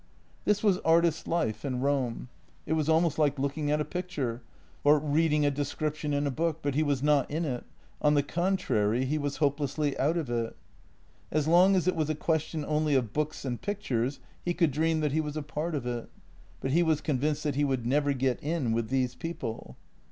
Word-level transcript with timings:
This 0.45 0.63
was 0.63 0.79
artist 0.79 1.27
life 1.27 1.63
in 1.63 1.79
Rome. 1.79 2.27
It 2.65 2.73
was 2.73 2.89
almost 2.89 3.19
like 3.19 3.37
looking 3.37 3.69
at 3.69 3.79
a 3.79 3.85
picture 3.85 4.41
or 4.83 4.97
reading 4.97 5.45
a 5.45 5.51
description 5.51 6.11
in 6.11 6.25
a 6.25 6.31
book, 6.31 6.61
but 6.63 6.73
he 6.73 6.81
was 6.81 7.03
not 7.03 7.29
in 7.29 7.45
it— 7.45 7.65
on 8.01 8.15
the 8.15 8.23
contrary, 8.23 9.05
he 9.05 9.19
was 9.19 9.35
hopelessly 9.37 9.95
out 9.99 10.17
of 10.17 10.27
it. 10.27 10.57
As 11.29 11.47
long 11.47 11.75
as 11.75 11.87
it 11.87 11.95
was 11.95 12.09
a 12.09 12.15
question 12.15 12.65
only 12.65 12.95
of 12.95 13.13
books 13.13 13.45
and 13.45 13.61
pictures, 13.61 14.19
he 14.43 14.55
could 14.55 14.71
dream 14.71 15.01
that 15.01 15.11
he 15.11 15.21
was 15.21 15.37
a 15.37 15.43
part 15.43 15.75
of 15.75 15.85
it, 15.85 16.09
but 16.61 16.71
he 16.71 16.81
was 16.81 16.99
convinced 16.99 17.43
that 17.43 17.53
he 17.53 17.63
would 17.63 17.85
never 17.85 18.11
get 18.11 18.41
in 18.41 18.71
with 18.71 18.87
these 18.89 19.13
people. 19.13 19.77